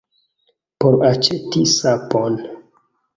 Por 0.83 0.95
aĉeti 1.09 1.61
sapon. 1.73 2.39